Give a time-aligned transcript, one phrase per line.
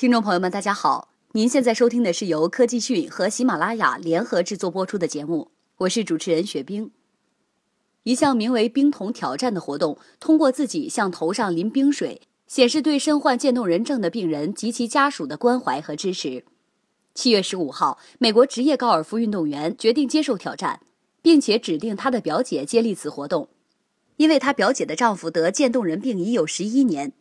[0.00, 6.90] 听众朋友们，大家好，您现在收听的是由科技讯和喜马拉雅联合制作播出的节目，我是主持人雪冰。
[8.04, 16.46] 一项名为“冰桶挑战”的活动，通过自己向头上淋冰水，显示对身患渐冻人症的病人及其家属的关怀和支持。
[17.14, 20.80] 七月十五号，美国职业高尔夫运动员决定接受挑战，
[21.20, 23.50] 并且指定他的表姐接力此活动，
[24.16, 27.12] 因为他表姐的丈夫得渐冻人病已有十一年。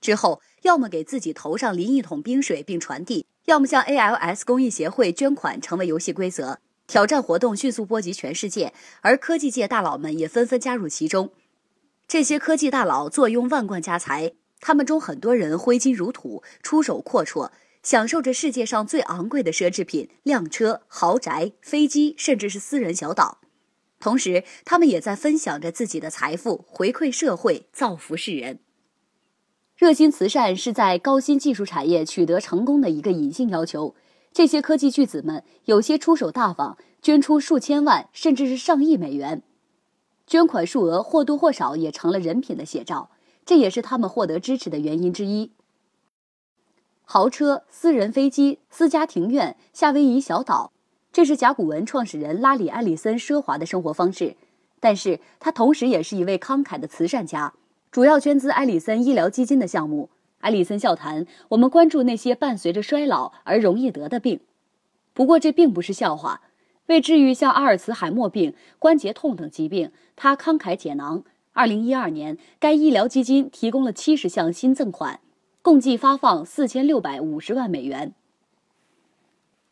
[0.00, 6.60] 之后，要么给自己头上淋一桶冰水并传递，要么向 ALS 公益协会捐款，成为游戏规则。
[6.86, 8.72] 挑战活动迅速波及全世界，
[9.02, 11.32] 而科技界大佬们也纷纷加入其中。
[12.06, 17.50] 这些科技大佬坐拥万贯家财，他们中很多人挥金如土，出手阔绰，
[17.82, 23.40] 享受着世界上最昂贵的奢侈品、辆车、豪宅、飞机，甚至是私人小岛。
[24.00, 28.60] 同时，他们也在分享着自己的财富，回馈社会，造福世人。
[29.78, 33.94] 热心慈善是在高新技术产业取得成功的一个隐性要求。
[34.32, 39.40] 这些科技巨子们有些出手大方，捐出数千万甚至是上亿美元，
[40.26, 43.10] 捐款数额或多或少也成了人品的写照，
[43.46, 45.52] 这也是他们获得支持的原因之一。
[47.04, 50.72] 豪车、私人飞机、私家庭院、夏威夷小岛，
[51.12, 54.34] 这是甲骨文创始人拉里·埃里森奢华的生活方式，
[54.80, 57.54] 但是他同时也是一位慷慨的慈善家。
[57.90, 60.10] 主要捐资埃里森医疗基金的项目。
[60.40, 64.40] 埃里森笑谈：“我们关注那些伴随着衰老而容易得的病。
[65.12, 66.42] 不过这并不是笑话。
[66.86, 71.24] 为治愈像阿尔茨海默病、关节痛等疾病，他慷慨解囊。
[71.52, 75.20] 二零一二年，该医疗基金提供了七十项新赠款，
[75.60, 78.14] 共计发放四千六百五十万美元。”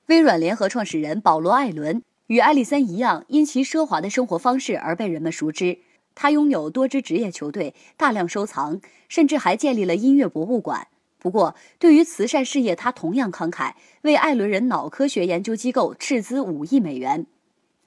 [0.09, 5.79] 微软联合创始人保罗·艾伦与埃里森一样，因其奢华的生活方式而被人们熟知。
[6.17, 10.89] 他拥有多支职业球队，大量收藏，甚至还建立了音乐博物馆。
[11.19, 17.27] 不过，对于慈善事业，他同样慷慨，为艾伦人脑科学研究机构斥资五亿美元。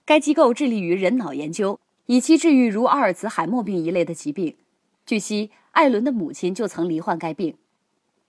[0.06, 4.56] 该机构致力于人脑研究，以期治愈如阿尔茨海默病一类的疾病。
[5.06, 7.56] 据悉，艾伦的母亲就曾罹患该病。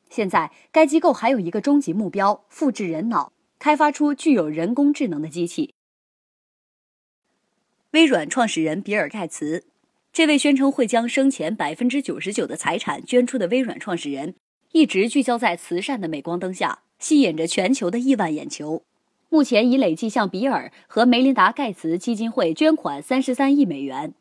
[0.09, 5.75] 现在，该机构还有一个终极目标：复制人脑，开发出具有人工智能的机器。
[7.91, 9.65] 微软创始人比尔·盖茨。
[10.13, 14.35] 这位宣称会将生前百分之九十九的财产捐出的微软创始人，
[14.73, 18.83] 一直聚焦在慈善的镁光灯下，吸引着全球的亿万眼球。
[19.29, 24.13] 目前已累计向比尔和梅琳达·盖茨基金会捐款三十三亿美元。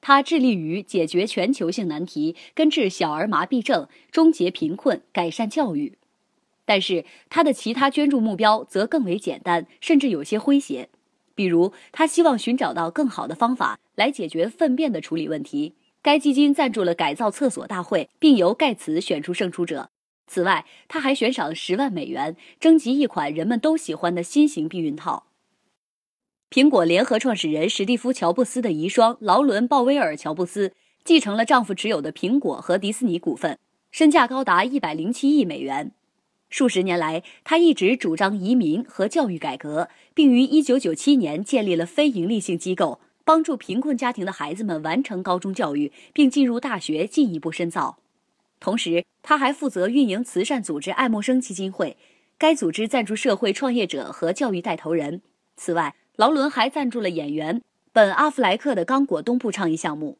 [0.00, 5.98] 他致力于解决全球性难题，根治小儿麻痹症，终结贫困，改善教育。
[6.64, 10.88] 但是，他的其他捐助目标则更为简单，甚至有些诙谐。
[11.34, 15.74] 比如，他希望寻找到更好的方法来解决粪便的处理问题。
[16.02, 19.90] 该基金赞助了改造厕所大会，并由盖茨选出胜出者。
[20.26, 25.26] 此外，他还悬赏十万美元征集一款人们都喜欢的新型避孕套。
[26.50, 30.72] 苹果联合创始人史蒂夫·乔布斯的遗孀劳伦·鲍威尔·乔布斯
[31.04, 33.58] 继承了丈夫持有的苹果和迪士尼股份，
[33.90, 35.92] 身价高达一百零七亿美元。
[36.52, 47.96] 数十年来，他一直主张移民和教育改革，并于1997年建立了非营利性机构，帮助贫困家庭的孩子们完成高中教育，并进入大学进一步深造。
[48.60, 51.96] 同时，他还负责运营慈善组织爱默生基金会，
[52.36, 55.22] 该组织赞助社会创业者和教育带头人。
[55.56, 57.62] 此外，劳伦还赞助了演员
[57.94, 60.18] 本·阿弗莱克的刚果东部倡议项目。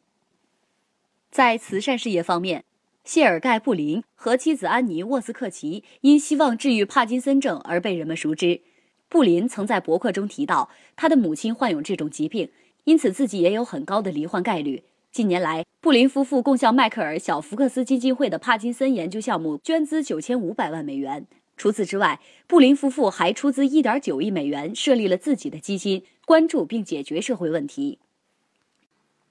[1.31, 2.64] 在慈善事业方面，
[3.04, 8.60] 谢尔盖·布林和妻子安妮·沃斯克奇因希望治愈帕金森症而被人们熟知。
[9.08, 12.48] 布林曾在博客中提到，他的母亲患有这种疾病，
[12.84, 14.84] 因此自己也有很高的罹患概率。
[15.10, 21.26] 近年来，布林夫妇共向迈克尔·小福克斯基金会的帕金森研究项目捐资九千五百万美元。
[21.56, 27.98] 除此之外，布林夫妇还出资一点九亿美元设立了自己的基金，关注并解决社会问题。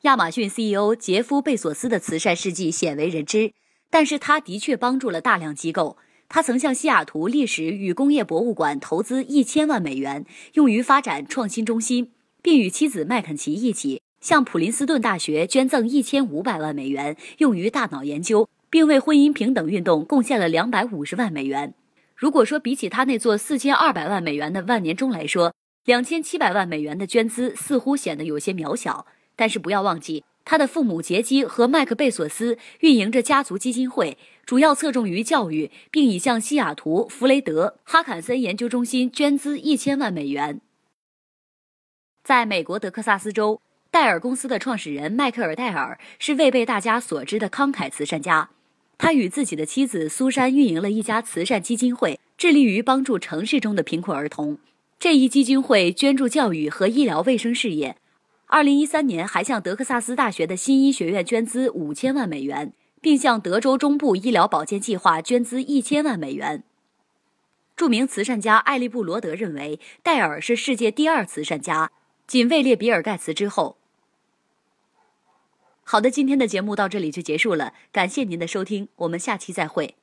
[0.01, 3.53] 亚马逊 CEO 杰夫·贝索斯的慈善事迹鲜为人知。
[3.91, 5.97] 但是他的确帮助了大量机构。
[6.27, 12.11] 他曾向西雅图历史与工业博物馆投资一千万美元，用于发展创新中心，
[12.41, 21.75] 并与妻子麦肯齐一起向普林斯顿大学捐赠一千五百万美元，用于大脑研究，并为婚姻平等运动贡献了两百五十万美元。
[22.15, 25.53] 如果说比起他那座四千二百万美元的万年钟来说，
[25.85, 29.05] 两千七百万美元的捐资似乎显得有些渺小，
[29.41, 30.23] 但是不要忘记。
[30.45, 40.61] 他的父母杰基和麦克贝索斯运营着家族基金会，主要侧重于教育，并已向西雅图弗雷德哈坎森研究中心捐资一千万美元。
[42.23, 43.59] 在美国德克萨斯州，
[43.89, 48.51] 戴尔公司的创始人迈克尔·戴尔是未被大家所知的慷慨慈善家。
[48.99, 54.59] 他与自己的妻子苏珊运营了一家慈善基金会，致力于帮助城市中的贫困儿童。
[54.99, 57.97] 这一基金会捐助教育和医疗卫生事业。
[58.51, 66.65] 二零一三年，还向德克萨斯大学的新医学院捐资五千万美元，并向德州中部医疗保健计划捐资一千万美元。
[67.77, 71.93] 著名慈善家艾利布罗德认为，戴尔是世界第二慈善家，
[72.27, 73.77] 仅位列比尔盖茨之后。
[75.83, 79.95] 好的，今天的节目到这里就结束了，感谢您的收听，我们下期再会。